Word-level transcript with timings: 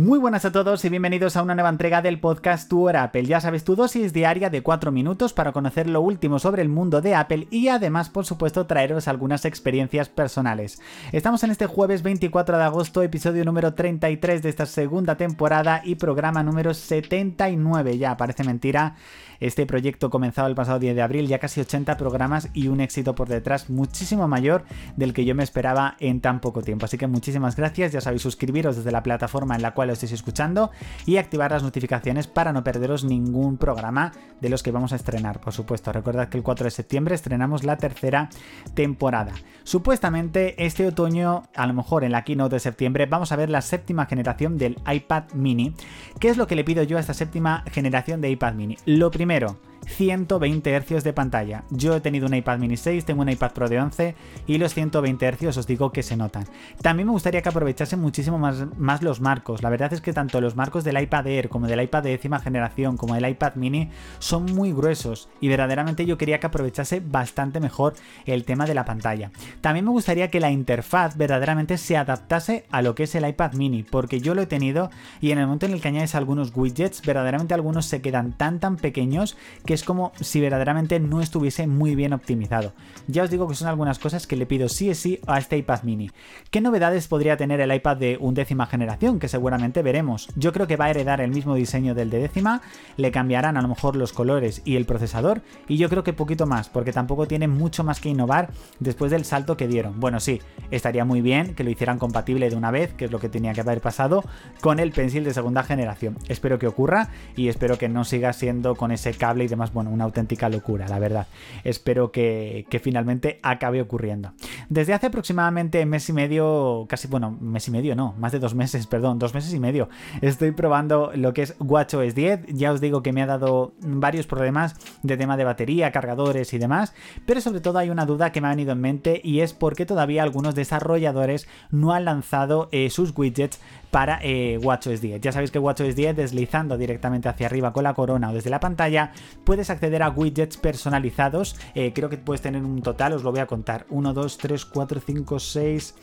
Muy 0.00 0.18
buenas 0.18 0.46
a 0.46 0.50
todos 0.50 0.82
y 0.86 0.88
bienvenidos 0.88 1.36
a 1.36 1.42
una 1.42 1.54
nueva 1.54 1.68
entrega 1.68 2.00
del 2.00 2.20
podcast 2.20 2.70
Tu 2.70 2.88
Hora 2.88 3.02
Apple. 3.02 3.26
Ya 3.26 3.38
sabes, 3.38 3.64
tu 3.64 3.76
dosis 3.76 4.14
diaria 4.14 4.48
de 4.48 4.62
4 4.62 4.90
minutos 4.90 5.34
para 5.34 5.52
conocer 5.52 5.90
lo 5.90 6.00
último 6.00 6.38
sobre 6.38 6.62
el 6.62 6.70
mundo 6.70 7.02
de 7.02 7.14
Apple 7.14 7.48
y 7.50 7.68
además, 7.68 8.08
por 8.08 8.24
supuesto, 8.24 8.64
traeros 8.64 9.08
algunas 9.08 9.44
experiencias 9.44 10.08
personales. 10.08 10.80
Estamos 11.12 11.44
en 11.44 11.50
este 11.50 11.66
jueves 11.66 12.02
24 12.02 12.56
de 12.56 12.64
agosto, 12.64 13.02
episodio 13.02 13.44
número 13.44 13.74
33 13.74 14.42
de 14.42 14.48
esta 14.48 14.64
segunda 14.64 15.16
temporada 15.18 15.82
y 15.84 15.96
programa 15.96 16.42
número 16.42 16.72
79. 16.72 17.98
Ya 17.98 18.16
parece 18.16 18.42
mentira. 18.42 18.94
Este 19.38 19.64
proyecto 19.64 20.10
comenzado 20.10 20.48
el 20.48 20.54
pasado 20.54 20.78
10 20.78 20.94
de 20.94 21.02
abril, 21.02 21.26
ya 21.26 21.38
casi 21.38 21.60
80 21.60 21.96
programas 21.96 22.50
y 22.52 22.68
un 22.68 22.80
éxito 22.80 23.14
por 23.14 23.26
detrás 23.26 23.70
muchísimo 23.70 24.28
mayor 24.28 24.64
del 24.96 25.14
que 25.14 25.24
yo 25.24 25.34
me 25.34 25.42
esperaba 25.42 25.96
en 25.98 26.20
tan 26.20 26.40
poco 26.40 26.60
tiempo. 26.60 26.84
Así 26.84 26.98
que 26.98 27.06
muchísimas 27.06 27.56
gracias, 27.56 27.92
ya 27.92 28.02
sabéis 28.02 28.20
suscribiros 28.20 28.76
desde 28.76 28.92
la 28.92 29.02
plataforma 29.02 29.56
en 29.56 29.62
la 29.62 29.72
cual 29.72 29.89
lo 29.90 29.94
estéis 29.94 30.12
escuchando 30.12 30.72
y 31.06 31.16
activar 31.16 31.52
las 31.52 31.62
notificaciones 31.62 32.26
para 32.26 32.52
no 32.52 32.64
perderos 32.64 33.04
ningún 33.04 33.56
programa 33.56 34.12
de 34.40 34.48
los 34.48 34.62
que 34.62 34.72
vamos 34.72 34.92
a 34.92 34.96
estrenar. 34.96 35.40
Por 35.40 35.52
supuesto, 35.52 35.92
recordad 35.92 36.28
que 36.28 36.36
el 36.36 36.42
4 36.42 36.64
de 36.64 36.70
septiembre 36.70 37.14
estrenamos 37.14 37.64
la 37.64 37.76
tercera 37.76 38.28
temporada. 38.74 39.32
Supuestamente 39.64 40.64
este 40.64 40.86
otoño, 40.86 41.44
a 41.54 41.66
lo 41.66 41.74
mejor 41.74 42.04
en 42.04 42.12
la 42.12 42.24
keynote 42.24 42.56
de 42.56 42.60
septiembre, 42.60 43.06
vamos 43.06 43.32
a 43.32 43.36
ver 43.36 43.48
la 43.48 43.62
séptima 43.62 44.06
generación 44.06 44.58
del 44.58 44.76
iPad 44.90 45.24
mini. 45.34 45.74
¿Qué 46.18 46.28
es 46.28 46.36
lo 46.36 46.46
que 46.46 46.56
le 46.56 46.64
pido 46.64 46.82
yo 46.82 46.96
a 46.96 47.00
esta 47.00 47.14
séptima 47.14 47.64
generación 47.70 48.20
de 48.20 48.30
iPad 48.30 48.54
mini? 48.54 48.76
Lo 48.86 49.10
primero 49.10 49.30
Primero, 49.30 49.60
120 49.86 50.80
Hz 50.80 51.04
de 51.04 51.12
pantalla. 51.12 51.64
Yo 51.70 51.96
he 51.96 52.00
tenido 52.00 52.26
un 52.26 52.34
iPad 52.34 52.58
mini 52.58 52.76
6, 52.76 53.04
tengo 53.04 53.22
un 53.22 53.28
iPad 53.28 53.52
Pro 53.52 53.68
de 53.68 53.80
11 53.80 54.14
y 54.46 54.58
los 54.58 54.74
120 54.74 55.32
Hz 55.32 55.56
os 55.56 55.66
digo 55.66 55.92
que 55.92 56.02
se 56.02 56.16
notan. 56.16 56.44
También 56.82 57.06
me 57.06 57.12
gustaría 57.12 57.42
que 57.42 57.48
aprovechase 57.48 57.96
muchísimo 57.96 58.38
más, 58.38 58.66
más 58.78 59.02
los 59.02 59.20
marcos. 59.20 59.62
La 59.62 59.70
verdad 59.70 59.92
es 59.92 60.00
que 60.00 60.12
tanto 60.12 60.40
los 60.40 60.56
marcos 60.56 60.84
del 60.84 61.00
iPad 61.00 61.26
Air 61.26 61.48
como 61.48 61.66
del 61.66 61.82
iPad 61.82 62.02
de 62.04 62.10
décima 62.10 62.40
generación 62.40 62.96
como 62.96 63.14
del 63.14 63.28
iPad 63.28 63.54
mini 63.54 63.90
son 64.18 64.46
muy 64.46 64.72
gruesos 64.72 65.28
y 65.40 65.48
verdaderamente 65.48 66.06
yo 66.06 66.18
quería 66.18 66.40
que 66.40 66.46
aprovechase 66.46 67.00
bastante 67.00 67.60
mejor 67.60 67.94
el 68.26 68.44
tema 68.44 68.66
de 68.66 68.74
la 68.74 68.84
pantalla. 68.84 69.30
También 69.60 69.84
me 69.84 69.90
gustaría 69.90 70.30
que 70.30 70.40
la 70.40 70.50
interfaz 70.50 71.16
verdaderamente 71.16 71.78
se 71.78 71.96
adaptase 71.96 72.64
a 72.70 72.82
lo 72.82 72.94
que 72.94 73.04
es 73.04 73.14
el 73.14 73.28
iPad 73.28 73.54
mini 73.54 73.82
porque 73.82 74.20
yo 74.20 74.34
lo 74.34 74.42
he 74.42 74.46
tenido 74.46 74.90
y 75.20 75.30
en 75.32 75.38
el 75.38 75.46
momento 75.46 75.66
en 75.66 75.72
el 75.72 75.80
que 75.80 75.88
añades 75.88 76.14
algunos 76.14 76.52
widgets 76.54 77.02
verdaderamente 77.02 77.54
algunos 77.54 77.86
se 77.86 78.00
quedan 78.02 78.32
tan 78.32 78.60
tan 78.60 78.76
pequeños 78.76 79.36
que 79.64 79.69
es 79.72 79.84
como 79.84 80.12
si 80.20 80.40
verdaderamente 80.40 81.00
no 81.00 81.20
estuviese 81.20 81.66
muy 81.66 81.94
bien 81.94 82.12
optimizado. 82.12 82.72
Ya 83.06 83.22
os 83.22 83.30
digo 83.30 83.48
que 83.48 83.54
son 83.54 83.68
algunas 83.68 83.98
cosas 83.98 84.26
que 84.26 84.36
le 84.36 84.46
pido 84.46 84.68
sí 84.68 84.90
o 84.90 84.94
sí 84.94 85.20
a 85.26 85.38
este 85.38 85.56
iPad 85.56 85.82
mini. 85.82 86.10
¿Qué 86.50 86.60
novedades 86.60 87.08
podría 87.08 87.36
tener 87.36 87.60
el 87.60 87.74
iPad 87.74 87.96
de 87.96 88.16
undécima 88.20 88.66
generación? 88.66 89.18
Que 89.18 89.28
seguramente 89.28 89.82
veremos. 89.82 90.28
Yo 90.36 90.52
creo 90.52 90.66
que 90.66 90.76
va 90.76 90.86
a 90.86 90.90
heredar 90.90 91.20
el 91.20 91.30
mismo 91.30 91.54
diseño 91.54 91.94
del 91.94 92.10
de 92.10 92.20
décima, 92.20 92.62
le 92.96 93.10
cambiarán 93.10 93.56
a 93.56 93.62
lo 93.62 93.68
mejor 93.68 93.96
los 93.96 94.12
colores 94.12 94.62
y 94.64 94.76
el 94.76 94.86
procesador, 94.86 95.42
y 95.68 95.76
yo 95.76 95.88
creo 95.88 96.04
que 96.04 96.12
poquito 96.12 96.46
más, 96.46 96.68
porque 96.68 96.92
tampoco 96.92 97.26
tiene 97.26 97.48
mucho 97.48 97.84
más 97.84 98.00
que 98.00 98.08
innovar 98.08 98.50
después 98.78 99.10
del 99.10 99.24
salto 99.24 99.56
que 99.56 99.68
dieron. 99.68 100.00
Bueno, 100.00 100.20
sí, 100.20 100.40
estaría 100.70 101.04
muy 101.04 101.20
bien 101.20 101.54
que 101.54 101.64
lo 101.64 101.70
hicieran 101.70 101.98
compatible 101.98 102.50
de 102.50 102.56
una 102.56 102.70
vez, 102.70 102.92
que 102.94 103.04
es 103.06 103.10
lo 103.10 103.18
que 103.18 103.28
tenía 103.28 103.52
que 103.52 103.60
haber 103.60 103.80
pasado, 103.80 104.24
con 104.60 104.78
el 104.78 104.92
Pencil 104.92 105.24
de 105.24 105.34
segunda 105.34 105.62
generación. 105.62 106.16
Espero 106.28 106.58
que 106.58 106.66
ocurra 106.66 107.08
y 107.36 107.48
espero 107.48 107.78
que 107.78 107.88
no 107.88 108.04
siga 108.04 108.32
siendo 108.32 108.74
con 108.74 108.92
ese 108.92 109.12
cable 109.14 109.44
y 109.44 109.48
demás, 109.48 109.59
bueno, 109.72 109.90
una 109.90 110.04
auténtica 110.04 110.48
locura, 110.48 110.88
la 110.88 110.98
verdad. 110.98 111.26
Espero 111.64 112.10
que, 112.10 112.66
finalmente 112.82 113.38
acabe 113.42 113.82
ocurriendo. 113.82 114.32
Desde 114.68 114.94
hace 114.94 115.06
aproximadamente 115.06 115.84
mes 115.86 116.08
y 116.08 116.12
medio, 116.12 116.86
casi, 116.88 117.08
bueno, 117.08 117.36
mes 117.40 117.66
y 117.68 117.70
medio 117.70 117.94
no, 117.94 118.14
más 118.18 118.32
de 118.32 118.38
dos 118.38 118.54
meses, 118.54 118.86
perdón, 118.88 119.18
dos 119.18 119.34
meses 119.34 119.52
y 119.54 119.60
medio, 119.60 119.88
estoy 120.20 120.52
probando 120.52 121.12
lo 121.14 121.32
que 121.32 121.42
es 121.42 121.54
WatchOS 121.58 122.14
10. 122.14 122.46
Ya 122.48 122.72
os 122.72 122.80
digo 122.80 123.02
que 123.02 123.12
me 123.12 123.22
ha 123.22 123.26
dado 123.26 123.72
varios 123.80 124.26
problemas 124.26 124.74
de 125.02 125.16
tema 125.16 125.36
de 125.36 125.44
batería, 125.44 125.92
cargadores 125.92 126.52
y 126.52 126.58
demás, 126.58 126.94
pero 127.26 127.40
sobre 127.40 127.60
todo 127.60 127.78
hay 127.78 127.90
una 127.90 128.06
duda 128.06 128.32
que 128.32 128.40
me 128.40 128.48
ha 128.48 128.50
venido 128.50 128.72
en 128.72 128.80
mente 128.80 129.20
y 129.22 129.40
es 129.40 129.52
por 129.52 129.74
qué 129.74 129.86
todavía 129.86 130.22
algunos 130.22 130.54
desarrolladores 130.54 131.48
no 131.70 131.92
han 131.92 132.04
lanzado 132.04 132.68
eh, 132.72 132.90
sus 132.90 133.16
widgets 133.16 133.60
para 133.90 134.20
eh, 134.22 134.58
WatchOS 134.58 135.00
10. 135.00 135.20
Ya 135.20 135.32
sabéis 135.32 135.50
que 135.50 135.58
WatchOS 135.58 135.96
10 135.96 136.16
deslizando 136.16 136.78
directamente 136.78 137.28
hacia 137.28 137.46
arriba 137.46 137.72
con 137.72 137.84
la 137.84 137.94
corona 137.94 138.30
o 138.30 138.32
desde 138.32 138.50
la 138.50 138.60
pantalla 138.60 139.12
puedes 139.44 139.70
acceder 139.70 140.02
a 140.02 140.10
widgets 140.10 140.56
personalizados. 140.56 141.56
Eh, 141.74 141.92
creo 141.92 142.08
que 142.08 142.18
puedes 142.18 142.40
tener 142.40 142.62
un 142.62 142.82
total, 142.82 143.14
os 143.14 143.22
lo 143.22 143.32
voy 143.32 143.40
a 143.40 143.46
contar. 143.46 143.86
1, 143.90 144.12
2, 144.12 144.38
3, 144.38 144.49
4, 144.58 145.00
5, 145.00 145.38
6 145.38 145.94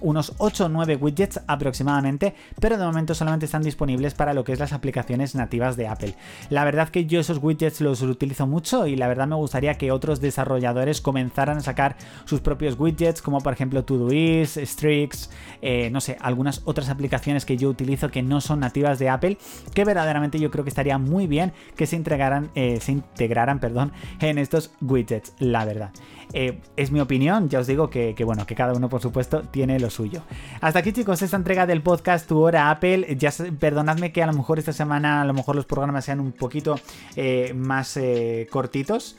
unos 0.00 0.34
8 0.38 0.66
o 0.66 0.68
9 0.68 0.96
widgets 0.96 1.40
aproximadamente, 1.46 2.34
pero 2.60 2.78
de 2.78 2.84
momento 2.84 3.14
solamente 3.14 3.46
están 3.46 3.62
disponibles 3.62 4.14
para 4.14 4.34
lo 4.34 4.44
que 4.44 4.52
es 4.52 4.58
las 4.58 4.72
aplicaciones 4.72 5.34
nativas 5.34 5.76
de 5.76 5.88
Apple. 5.88 6.14
La 6.48 6.64
verdad 6.64 6.88
que 6.88 7.06
yo 7.06 7.20
esos 7.20 7.38
widgets 7.42 7.80
los 7.80 8.02
utilizo 8.02 8.46
mucho 8.46 8.86
y 8.86 8.96
la 8.96 9.08
verdad 9.08 9.26
me 9.26 9.36
gustaría 9.36 9.74
que 9.74 9.92
otros 9.92 10.20
desarrolladores 10.20 11.00
comenzaran 11.00 11.58
a 11.58 11.60
sacar 11.60 11.96
sus 12.24 12.40
propios 12.40 12.78
widgets, 12.78 13.22
como 13.22 13.40
por 13.40 13.52
ejemplo 13.52 13.84
Todoist, 13.84 14.56
Strix, 14.58 15.30
eh, 15.62 15.90
no 15.90 16.00
sé, 16.00 16.16
algunas 16.20 16.62
otras 16.64 16.88
aplicaciones 16.88 17.44
que 17.44 17.56
yo 17.56 17.68
utilizo 17.68 18.10
que 18.10 18.22
no 18.22 18.40
son 18.40 18.60
nativas 18.60 18.98
de 18.98 19.08
Apple, 19.08 19.38
que 19.74 19.84
verdaderamente 19.84 20.38
yo 20.38 20.50
creo 20.50 20.64
que 20.64 20.70
estaría 20.70 20.98
muy 20.98 21.26
bien 21.26 21.52
que 21.76 21.86
se 21.86 21.96
integraran, 21.96 22.50
eh, 22.54 22.78
se 22.80 22.92
integraran 22.92 23.60
perdón, 23.60 23.92
en 24.20 24.38
estos 24.38 24.72
widgets, 24.80 25.34
la 25.38 25.64
verdad. 25.64 25.90
Eh, 26.32 26.60
es 26.76 26.92
mi 26.92 27.00
opinión, 27.00 27.48
ya 27.48 27.58
os 27.58 27.66
digo 27.66 27.90
que, 27.90 28.14
bueno, 28.24 28.46
que 28.46 28.54
cada 28.54 28.72
uno 28.74 28.88
por 28.88 29.00
supuesto 29.00 29.42
tiene 29.42 29.69
lo 29.78 29.90
suyo. 29.90 30.22
Hasta 30.60 30.80
aquí 30.80 30.92
chicos, 30.92 31.22
esta 31.22 31.36
entrega 31.36 31.66
del 31.66 31.82
podcast 31.82 32.26
Tu 32.26 32.38
Hora 32.38 32.70
Apple. 32.70 33.16
Ya 33.18 33.30
perdonadme 33.58 34.12
que 34.12 34.22
a 34.22 34.26
lo 34.26 34.32
mejor 34.32 34.58
esta 34.58 34.72
semana 34.72 35.22
a 35.22 35.24
lo 35.24 35.34
mejor 35.34 35.56
los 35.56 35.66
programas 35.66 36.04
sean 36.04 36.20
un 36.20 36.32
poquito 36.32 36.78
eh, 37.16 37.52
más 37.54 37.96
eh, 37.96 38.48
cortitos. 38.50 39.16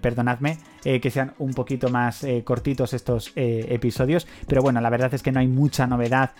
Perdonadme, 0.00 0.58
eh, 0.84 1.00
que 1.00 1.12
sean 1.12 1.32
un 1.38 1.54
poquito 1.54 1.90
más 1.90 2.24
eh, 2.24 2.42
cortitos 2.44 2.92
estos 2.92 3.32
eh, 3.36 3.66
episodios. 3.70 4.26
Pero 4.48 4.62
bueno, 4.62 4.80
la 4.80 4.90
verdad 4.90 5.14
es 5.14 5.22
que 5.22 5.30
no 5.30 5.38
hay 5.38 5.46
mucha 5.46 5.86
novedad 5.86 6.32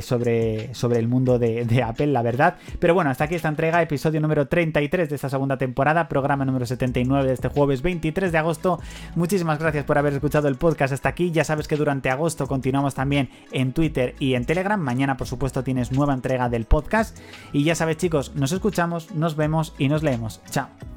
sobre, 0.00 0.74
sobre 0.74 0.98
el 0.98 1.06
mundo 1.06 1.38
de, 1.38 1.66
de, 1.66 1.82
Apple, 1.82 2.06
la 2.06 2.22
verdad. 2.22 2.56
Pero 2.78 2.94
bueno, 2.94 3.10
hasta 3.10 3.24
aquí 3.24 3.34
esta 3.34 3.48
entrega, 3.48 3.82
episodio 3.82 4.20
número 4.22 4.48
33 4.48 5.08
de 5.08 5.14
esta 5.14 5.28
segunda 5.28 5.58
temporada, 5.58 6.08
programa 6.08 6.46
número 6.46 6.64
79 6.64 7.26
de 7.26 7.34
este 7.34 7.48
jueves 7.48 7.82
23 7.82 8.32
de 8.32 8.38
agosto. 8.38 8.80
Muchísimas 9.16 9.58
gracias 9.58 9.84
por 9.84 9.98
haber 9.98 10.14
escuchado 10.14 10.48
el 10.48 10.56
podcast 10.56 10.94
hasta 10.94 11.10
aquí. 11.10 11.30
Ya 11.30 11.44
sabes 11.44 11.68
que 11.68 11.76
durante 11.76 12.08
agosto 12.08 12.46
continuamos 12.46 12.94
también 12.94 13.28
en 13.52 13.74
Twitter 13.74 14.14
y 14.18 14.34
en 14.34 14.46
Telegram. 14.46 14.80
Mañana, 14.80 15.18
por 15.18 15.26
supuesto, 15.26 15.62
tienes 15.62 15.92
nueva 15.92 16.14
entrega 16.14 16.48
del 16.48 16.64
podcast. 16.64 17.18
Y 17.52 17.64
ya 17.64 17.74
sabes, 17.74 17.98
chicos, 17.98 18.34
nos 18.34 18.52
escuchamos, 18.52 19.14
nos 19.14 19.36
vemos 19.36 19.74
y 19.78 19.88
nos 19.88 20.02
leemos. 20.02 20.40
Chao. 20.50 20.95